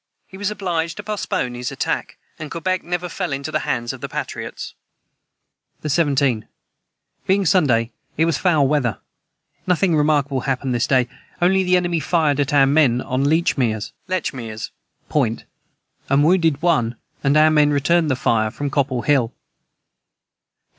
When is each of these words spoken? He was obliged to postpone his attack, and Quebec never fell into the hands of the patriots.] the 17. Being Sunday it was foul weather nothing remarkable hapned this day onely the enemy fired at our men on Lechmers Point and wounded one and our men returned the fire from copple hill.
He 0.25 0.35
was 0.35 0.49
obliged 0.49 0.97
to 0.97 1.03
postpone 1.03 1.53
his 1.53 1.71
attack, 1.71 2.17
and 2.39 2.49
Quebec 2.49 2.83
never 2.83 3.07
fell 3.07 3.31
into 3.31 3.51
the 3.51 3.59
hands 3.69 3.93
of 3.93 4.01
the 4.01 4.09
patriots.] 4.09 4.73
the 5.81 5.91
17. 5.91 6.47
Being 7.27 7.45
Sunday 7.45 7.91
it 8.17 8.25
was 8.25 8.39
foul 8.39 8.67
weather 8.67 8.97
nothing 9.67 9.95
remarkable 9.95 10.39
hapned 10.41 10.73
this 10.73 10.87
day 10.87 11.07
onely 11.39 11.61
the 11.63 11.77
enemy 11.77 11.99
fired 11.99 12.39
at 12.39 12.51
our 12.51 12.65
men 12.65 12.99
on 12.99 13.25
Lechmers 13.25 13.93
Point 15.07 15.45
and 16.09 16.23
wounded 16.23 16.63
one 16.63 16.95
and 17.23 17.37
our 17.37 17.51
men 17.51 17.69
returned 17.69 18.09
the 18.09 18.15
fire 18.15 18.49
from 18.49 18.71
copple 18.71 19.03
hill. 19.03 19.31